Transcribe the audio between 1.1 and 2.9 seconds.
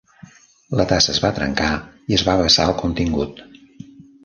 es va trencar i es va vessar el